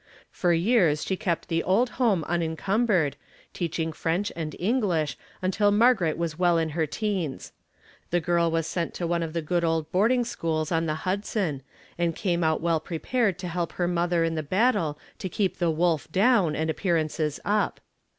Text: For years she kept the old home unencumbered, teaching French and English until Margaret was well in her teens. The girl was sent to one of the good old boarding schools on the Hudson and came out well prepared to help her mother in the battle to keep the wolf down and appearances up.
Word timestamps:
For 0.31 0.51
years 0.51 1.03
she 1.05 1.15
kept 1.15 1.47
the 1.47 1.61
old 1.61 1.91
home 2.01 2.23
unencumbered, 2.23 3.17
teaching 3.53 3.93
French 3.93 4.31
and 4.35 4.55
English 4.57 5.15
until 5.43 5.69
Margaret 5.69 6.17
was 6.17 6.39
well 6.39 6.57
in 6.57 6.69
her 6.69 6.87
teens. 6.87 7.51
The 8.09 8.19
girl 8.19 8.49
was 8.49 8.65
sent 8.65 8.95
to 8.95 9.05
one 9.05 9.21
of 9.21 9.33
the 9.33 9.43
good 9.43 9.63
old 9.63 9.91
boarding 9.91 10.25
schools 10.25 10.71
on 10.71 10.87
the 10.87 10.95
Hudson 11.05 11.61
and 11.99 12.15
came 12.15 12.43
out 12.43 12.61
well 12.61 12.79
prepared 12.79 13.37
to 13.37 13.47
help 13.47 13.73
her 13.73 13.87
mother 13.87 14.23
in 14.23 14.33
the 14.33 14.41
battle 14.41 14.97
to 15.19 15.29
keep 15.29 15.57
the 15.59 15.69
wolf 15.69 16.11
down 16.11 16.55
and 16.55 16.71
appearances 16.71 17.39
up. 17.45 17.79